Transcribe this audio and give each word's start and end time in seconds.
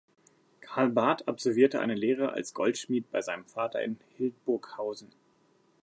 Carl 0.61 0.89
Barth 0.89 1.27
absolvierte 1.27 1.79
eine 1.79 1.93
Lehre 1.93 2.33
als 2.33 2.55
Goldschmied 2.55 3.11
bei 3.11 3.21
seinem 3.21 3.45
Vater 3.45 3.83
in 3.83 3.99
Hildburghausen. 4.17 5.09